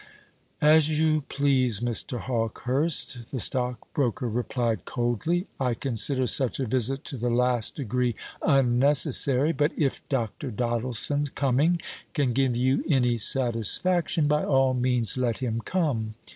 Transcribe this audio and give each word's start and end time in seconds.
"As 0.63 0.97
you 0.99 1.25
please, 1.29 1.79
Mr. 1.79 2.19
Hawkehurst," 2.21 3.29
the 3.29 3.39
stockbroker 3.39 4.27
replied 4.27 4.83
coldly. 4.85 5.45
"I 5.59 5.75
consider 5.75 6.25
such 6.25 6.59
a 6.59 6.65
visit 6.65 7.03
to 7.03 7.17
the 7.17 7.29
last 7.29 7.75
degree 7.75 8.15
unnecessary; 8.41 9.51
but 9.51 9.73
if 9.77 10.01
Dr. 10.09 10.49
Doddleson's 10.49 11.29
coming 11.29 11.79
can 12.15 12.33
give 12.33 12.55
you 12.57 12.83
any 12.89 13.19
satisfaction, 13.19 14.27
by 14.27 14.43
all 14.43 14.73
means 14.73 15.19
let 15.19 15.37
him 15.37 15.61
come. 15.63 16.15